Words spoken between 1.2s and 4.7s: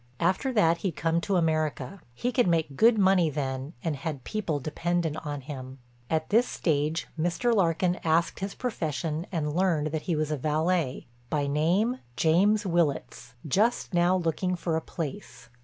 to America; he could make good money then and had people